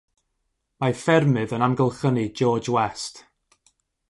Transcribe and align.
Mae 0.83 0.95
ffermydd 1.01 1.53
yn 1.59 1.67
amgylchynu 1.67 2.27
George 2.41 2.77
West. 2.79 3.23